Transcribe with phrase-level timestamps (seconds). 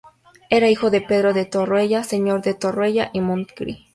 [0.49, 3.85] Era hijo de Pedro de Torroella, señor de Torroella y Montgrí.